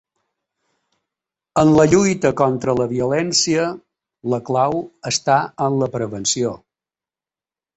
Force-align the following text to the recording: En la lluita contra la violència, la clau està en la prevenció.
En 1.63 1.73
la 1.79 1.85
lluita 1.91 2.31
contra 2.39 2.75
la 2.79 2.87
violència, 2.95 3.67
la 4.35 4.41
clau 4.49 4.83
està 5.13 5.39
en 5.67 5.79
la 5.83 5.91
prevenció. 5.99 6.57